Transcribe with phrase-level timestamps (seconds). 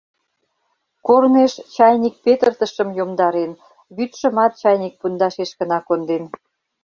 [1.07, 3.51] Корнеш чайник петыртышым йомдарен,
[3.95, 6.23] вӱдшымат чайник пундашеш гына конден.